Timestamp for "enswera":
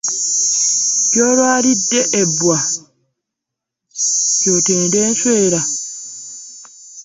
5.07-5.61